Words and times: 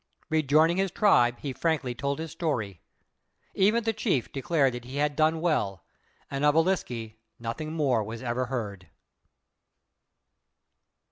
Rejoining 0.31 0.77
his 0.77 0.89
tribe, 0.89 1.37
he 1.41 1.53
frankly 1.53 1.93
told 1.93 2.17
his 2.17 2.31
story. 2.31 2.81
Even 3.53 3.83
the 3.83 3.93
chief 3.93 4.31
declared 4.31 4.73
that 4.73 4.85
he 4.85 4.95
had 4.97 5.15
done 5.15 5.41
well, 5.41 5.83
and 6.31 6.43
of 6.43 6.55
Ūliske 6.55 7.17
nothing 7.37 7.73
more 7.73 8.03
was 8.03 8.23
ever 8.23 8.47
heard. 8.47 8.87